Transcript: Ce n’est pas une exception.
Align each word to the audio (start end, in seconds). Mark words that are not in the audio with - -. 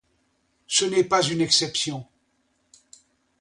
Ce 0.65 0.83
n’est 0.83 1.03
pas 1.03 1.21
une 1.21 1.41
exception. 1.41 2.07